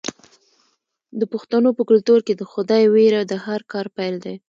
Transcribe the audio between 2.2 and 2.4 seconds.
کې